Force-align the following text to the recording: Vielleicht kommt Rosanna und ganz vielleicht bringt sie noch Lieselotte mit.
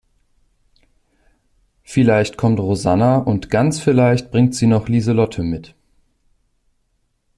Vielleicht 1.83 2.35
kommt 2.35 2.59
Rosanna 2.59 3.17
und 3.17 3.51
ganz 3.51 3.79
vielleicht 3.79 4.31
bringt 4.31 4.55
sie 4.55 4.65
noch 4.65 4.87
Lieselotte 4.87 5.43
mit. 5.43 5.75